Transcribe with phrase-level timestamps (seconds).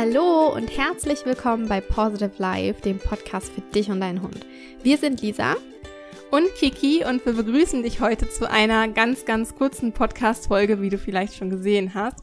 [0.00, 4.46] Hallo und herzlich willkommen bei Positive Life, dem Podcast für dich und deinen Hund.
[4.84, 5.56] Wir sind Lisa
[6.30, 10.98] und Kiki und wir begrüßen dich heute zu einer ganz, ganz kurzen Podcast-Folge, wie du
[10.98, 12.14] vielleicht schon gesehen hast.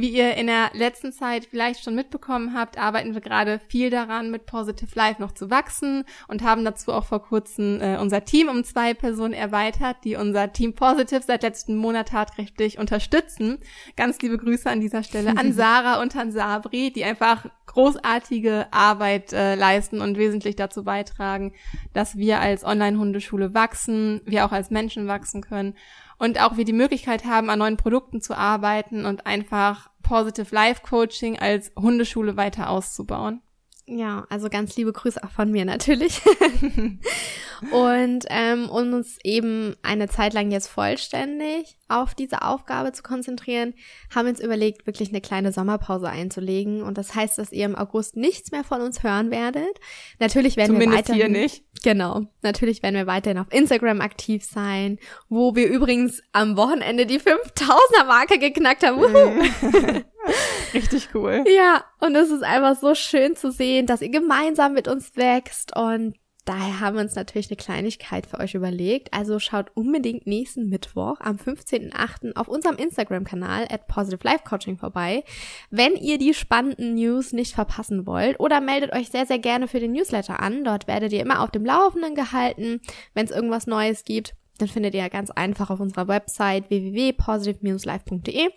[0.00, 4.30] Wie ihr in der letzten Zeit vielleicht schon mitbekommen habt, arbeiten wir gerade viel daran,
[4.30, 8.48] mit Positive Life noch zu wachsen und haben dazu auch vor kurzem äh, unser Team
[8.48, 13.58] um zwei Personen erweitert, die unser Team Positive seit letzten Monat tatkräftig unterstützen.
[13.96, 19.32] Ganz liebe Grüße an dieser Stelle an Sarah und an Sabri, die einfach großartige Arbeit
[19.32, 21.54] äh, leisten und wesentlich dazu beitragen,
[21.92, 25.74] dass wir als Online-Hundeschule wachsen, wir auch als Menschen wachsen können
[26.18, 30.82] und auch wir die Möglichkeit haben, an neuen Produkten zu arbeiten und einfach Positive Life
[30.82, 33.42] Coaching als Hundeschule weiter auszubauen.
[33.90, 36.20] Ja, also ganz liebe Grüße auch von mir natürlich.
[37.72, 43.72] und ähm, um uns eben eine Zeit lang jetzt vollständig auf diese Aufgabe zu konzentrieren,
[44.14, 46.82] haben wir uns überlegt, wirklich eine kleine Sommerpause einzulegen.
[46.82, 49.80] Und das heißt, dass ihr im August nichts mehr von uns hören werdet.
[50.18, 51.64] Natürlich werden Zumindest wir weiterhin, hier nicht.
[51.82, 52.26] Genau.
[52.42, 54.98] Natürlich werden wir weiterhin auf Instagram aktiv sein,
[55.30, 59.00] wo wir übrigens am Wochenende die 5000er Marke geknackt haben.
[60.74, 61.44] Richtig cool.
[61.46, 65.76] Ja, und es ist einfach so schön zu sehen, dass ihr gemeinsam mit uns wächst
[65.76, 66.14] und
[66.48, 69.12] daher haben wir uns natürlich eine Kleinigkeit für euch überlegt.
[69.12, 72.36] Also schaut unbedingt nächsten Mittwoch am 15.08.
[72.36, 75.24] auf unserem Instagram-Kanal at Positive Life Coaching vorbei,
[75.70, 79.80] wenn ihr die spannenden News nicht verpassen wollt oder meldet euch sehr, sehr gerne für
[79.80, 80.64] den Newsletter an.
[80.64, 82.80] Dort werdet ihr immer auf dem Laufenden gehalten,
[83.12, 84.34] wenn es irgendwas Neues gibt.
[84.58, 88.48] Dann findet ihr ganz einfach auf unserer Website www.positive-life.de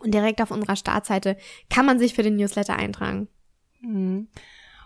[0.00, 1.36] und direkt auf unserer Startseite
[1.68, 3.28] kann man sich für den Newsletter eintragen.
[3.80, 4.28] Mhm.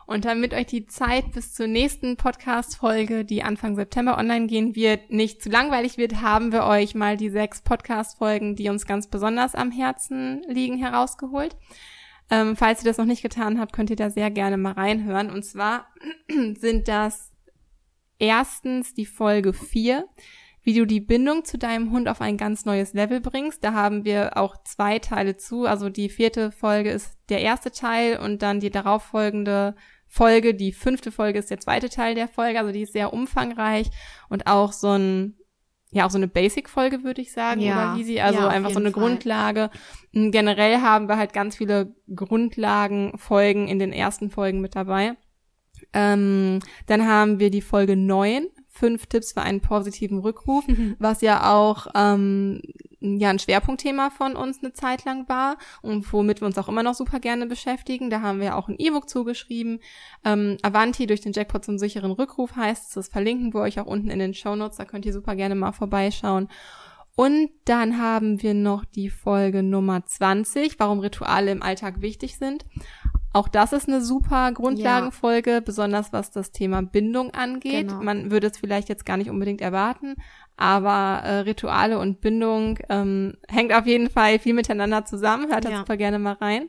[0.07, 5.11] Und damit euch die Zeit bis zur nächsten Podcast-Folge, die Anfang September online gehen wird,
[5.11, 9.55] nicht zu langweilig wird, haben wir euch mal die sechs Podcast-Folgen, die uns ganz besonders
[9.55, 11.57] am Herzen liegen, herausgeholt.
[12.31, 15.31] Ähm, falls ihr das noch nicht getan habt, könnt ihr da sehr gerne mal reinhören.
[15.31, 15.87] Und zwar
[16.59, 17.31] sind das
[18.19, 20.07] erstens die Folge vier
[20.65, 23.63] wie du die Bindung zu deinem Hund auf ein ganz neues Level bringst.
[23.63, 25.67] Da haben wir auch zwei Teile zu.
[25.67, 29.77] Also die vierte Folge ist der erste Teil und dann die darauffolgende
[30.09, 32.59] Folge, die fünfte Folge ist der zweite Teil der Folge.
[32.59, 33.91] Also die ist sehr umfangreich
[34.29, 35.37] und auch so ein
[35.95, 38.19] ja auch so eine Basic-Folge, würde ich sagen, ja, oder Lisi?
[38.19, 39.01] Also ja, einfach so eine Fall.
[39.01, 39.71] Grundlage.
[40.13, 45.15] Generell haben wir halt ganz viele Grundlagenfolgen in den ersten Folgen mit dabei.
[45.93, 50.97] Ähm, dann haben wir die Folge neun fünf Tipps für einen positiven Rückruf, mhm.
[50.99, 52.61] was ja auch ähm,
[53.01, 56.83] ja ein Schwerpunktthema von uns eine Zeit lang war und womit wir uns auch immer
[56.83, 58.11] noch super gerne beschäftigen.
[58.11, 59.79] Da haben wir auch ein E-Book zugeschrieben.
[60.25, 62.95] Ähm, Avanti durch den Jackpot zum sicheren Rückruf heißt es.
[62.95, 64.77] Das verlinken wir euch auch unten in den Show Notes.
[64.77, 66.49] Da könnt ihr super gerne mal vorbeischauen.
[67.17, 72.65] Und dann haben wir noch die Folge Nummer 20, warum Rituale im Alltag wichtig sind.
[73.35, 75.61] Auch das ist eine super Grundlagenfolge, ja.
[75.61, 77.89] besonders was das Thema Bindung angeht.
[77.89, 78.01] Genau.
[78.01, 80.15] Man würde es vielleicht jetzt gar nicht unbedingt erwarten,
[80.57, 85.51] aber äh, Rituale und Bindung ähm, hängt auf jeden Fall viel miteinander zusammen.
[85.51, 85.79] Hört da ja.
[85.79, 86.69] super gerne mal rein.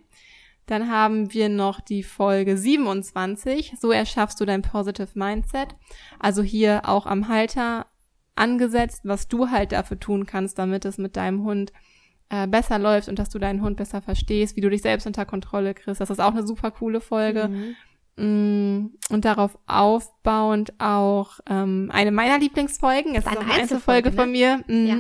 [0.66, 3.76] Dann haben wir noch die Folge 27.
[3.80, 5.76] So erschaffst du dein Positive Mindset.
[6.18, 7.86] Also hier auch am Halter
[8.36, 11.72] angesetzt, was du halt dafür tun kannst, damit es mit deinem Hund
[12.30, 15.26] äh, besser läuft und dass du deinen Hund besser verstehst, wie du dich selbst unter
[15.26, 16.02] Kontrolle kriegst.
[16.02, 17.50] Das ist auch eine super coole Folge.
[17.50, 17.76] Mhm.
[18.18, 23.14] Mm, und darauf aufbauend auch ähm, eine meiner Lieblingsfolgen.
[23.14, 24.16] Es ist eine, eine Einzelfolge ne?
[24.16, 24.64] von mir.
[24.68, 24.88] Mhm.
[24.88, 24.98] Ja.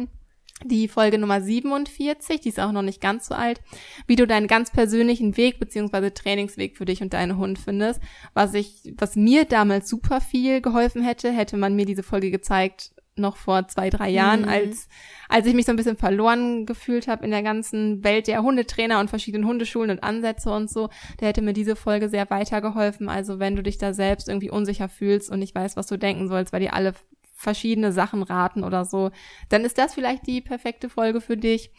[0.63, 3.61] Die Folge Nummer 47, die ist auch noch nicht ganz so alt,
[4.07, 8.01] wie du deinen ganz persönlichen Weg beziehungsweise Trainingsweg für dich und deinen Hund findest.
[8.33, 12.94] Was ich, was mir damals super viel geholfen hätte, hätte man mir diese Folge gezeigt,
[13.17, 14.49] noch vor zwei, drei Jahren, mhm.
[14.49, 14.87] als,
[15.29, 18.99] als ich mich so ein bisschen verloren gefühlt habe in der ganzen Welt der Hundetrainer
[18.99, 23.09] und verschiedenen Hundeschulen und Ansätze und so, da hätte mir diese Folge sehr weitergeholfen.
[23.09, 26.27] Also wenn du dich da selbst irgendwie unsicher fühlst und nicht weißt, was du denken
[26.27, 26.93] sollst, weil dir alle
[27.33, 29.11] verschiedene Sachen raten oder so,
[29.49, 31.71] dann ist das vielleicht die perfekte Folge für dich.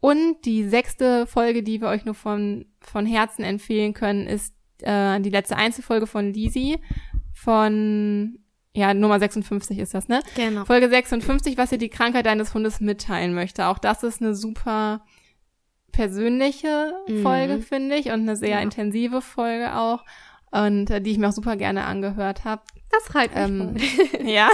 [0.00, 5.20] Und die sechste Folge, die wir euch nur von, von Herzen empfehlen können, ist äh,
[5.20, 6.78] die letzte Einzelfolge von Lisi
[7.32, 8.38] von
[8.76, 10.20] ja, Nummer 56 ist das, ne?
[10.34, 10.66] Genau.
[10.66, 13.66] Folge 56, was dir die Krankheit deines Hundes mitteilen möchte.
[13.68, 15.00] Auch das ist eine super
[15.92, 17.22] persönliche mhm.
[17.22, 18.60] Folge, finde ich, und eine sehr ja.
[18.60, 20.04] intensive Folge auch.
[20.50, 22.62] Und äh, die ich mir auch super gerne angehört habe.
[22.90, 24.14] Das freut mich.
[24.14, 24.50] Ähm, ja.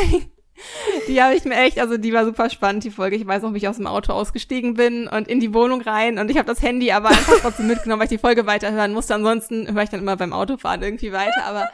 [1.08, 3.16] Die habe ich mir echt, also die war super spannend, die Folge.
[3.16, 6.18] Ich weiß noch, wie ich aus dem Auto ausgestiegen bin und in die Wohnung rein
[6.18, 9.16] und ich habe das Handy aber einfach trotzdem mitgenommen, weil ich die Folge weiterhören musste.
[9.16, 11.68] Ansonsten höre ich dann immer beim Autofahren irgendwie weiter, aber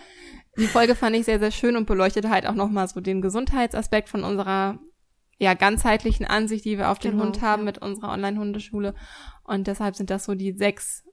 [0.58, 4.08] die Folge fand ich sehr, sehr schön und beleuchtete halt auch nochmal so den Gesundheitsaspekt
[4.08, 4.78] von unserer
[5.38, 7.66] ja, ganzheitlichen Ansicht, die wir auf den genau, Hund haben ja.
[7.66, 8.94] mit unserer Online-Hundeschule.
[9.44, 11.04] Und deshalb sind das so die sechs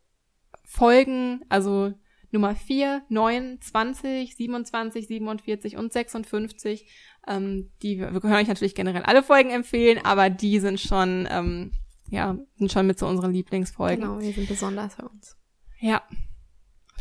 [0.64, 1.94] Folgen, also
[2.32, 6.88] Nummer 4, 9, 20, 27, 47 und 56.
[7.28, 11.72] Ähm, die, wir können euch natürlich generell alle Folgen empfehlen, aber die sind schon, ähm,
[12.10, 14.02] ja, sind schon mit so unseren Lieblingsfolgen.
[14.02, 15.38] Genau, die sind besonders für uns.
[15.80, 16.02] Ja.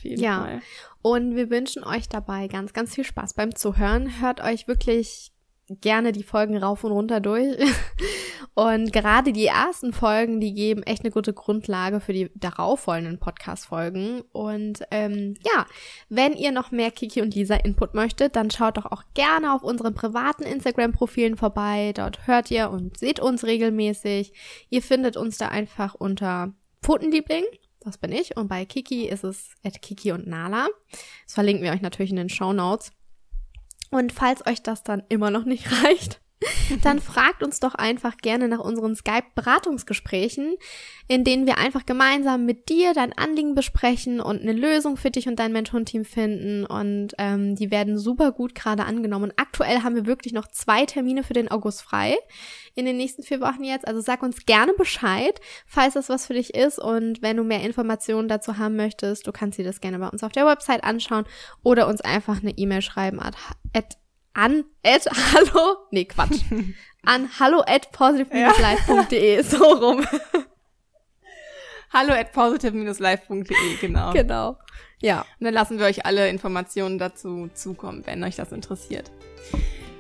[0.05, 0.43] Jeden Ja.
[0.43, 0.61] Fall.
[1.03, 4.21] Und wir wünschen euch dabei ganz, ganz viel Spaß beim Zuhören.
[4.21, 5.33] Hört euch wirklich
[5.69, 7.57] gerne die Folgen rauf und runter durch.
[8.57, 14.23] Und gerade die ersten Folgen, die geben echt eine gute Grundlage für die darauffolgenden Podcast-Folgen.
[14.31, 15.67] Und ähm, ja,
[16.09, 19.65] wenn ihr noch mehr Kiki und Lisa Input möchtet, dann schaut doch auch gerne auf
[19.65, 21.93] unseren privaten Instagram-Profilen vorbei.
[21.97, 24.33] Dort hört ihr und seht uns regelmäßig.
[24.71, 27.45] Ihr findet uns da einfach unter Pfotenliebling.
[27.85, 28.37] Das bin ich.
[28.37, 30.69] Und bei Kiki ist es at Kiki und Nala.
[31.25, 32.93] Das verlinken wir euch natürlich in den Show Notes.
[33.91, 36.21] Und falls euch das dann immer noch nicht reicht,
[36.83, 40.57] dann fragt uns doch einfach gerne nach unseren Skype-Beratungsgesprächen,
[41.09, 45.29] in denen wir einfach gemeinsam mit dir dein Anliegen besprechen und eine Lösung für dich
[45.29, 46.65] und dein Mentorenteam finden.
[46.65, 49.25] Und ähm, die werden super gut gerade angenommen.
[49.25, 52.17] Und aktuell haben wir wirklich noch zwei Termine für den August frei
[52.75, 53.87] in den nächsten vier Wochen jetzt.
[53.87, 56.79] Also sag uns gerne Bescheid, falls das was für dich ist.
[56.79, 60.23] Und wenn du mehr Informationen dazu haben möchtest, du kannst dir das gerne bei uns
[60.23, 61.25] auf der Website anschauen
[61.63, 63.37] oder uns einfach eine E-Mail schreiben at,
[63.75, 63.97] at
[64.35, 66.43] an at hallo, nee, Quatsch,
[67.07, 70.07] an hallo at positive-life.de, so rum.
[71.93, 74.13] Hallo at positive-live.de, genau.
[74.13, 74.59] genau.
[75.01, 75.21] Ja.
[75.39, 79.13] Und dann lassen wir euch alle Informationen dazu zukommen, wenn euch das interessiert.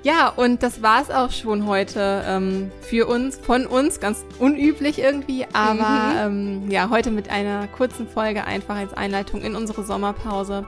[0.04, 5.46] Ja, und das war's auch schon heute ähm, für uns, von uns, ganz unüblich irgendwie,
[5.54, 10.66] aber ähm, ja, heute mit einer kurzen Folge einfach als Einleitung in unsere Sommerpause.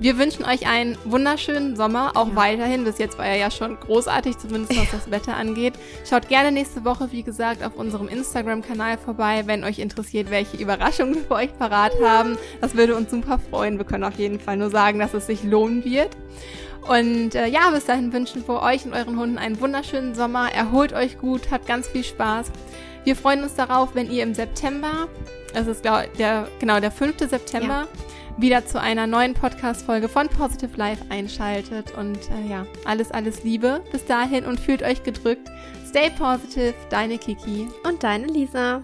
[0.00, 2.36] Wir wünschen euch einen wunderschönen Sommer, auch Ja.
[2.36, 2.84] weiterhin.
[2.84, 5.74] Bis jetzt war er ja schon großartig, zumindest was das Wetter angeht.
[6.08, 11.14] Schaut gerne nächste Woche, wie gesagt, auf unserem Instagram-Kanal vorbei, wenn euch interessiert, welche Überraschungen
[11.16, 12.38] wir für euch parat haben.
[12.62, 13.76] Das würde uns super freuen.
[13.76, 16.16] Wir können auf jeden Fall nur sagen, dass es sich lohnen wird.
[16.86, 20.52] Und äh, ja, bis dahin wünschen wir euch und euren Hunden einen wunderschönen Sommer.
[20.52, 22.50] Erholt euch gut, habt ganz viel Spaß.
[23.04, 25.08] Wir freuen uns darauf, wenn ihr im September,
[25.54, 27.18] es ist glaub, der, genau der 5.
[27.18, 27.88] September,
[28.36, 31.92] wieder zu einer neuen Podcast-Folge von Positive Life einschaltet.
[31.96, 35.48] Und äh, ja, alles, alles Liebe bis dahin und fühlt euch gedrückt.
[35.88, 37.66] Stay positive, deine Kiki.
[37.84, 38.82] Und deine Lisa.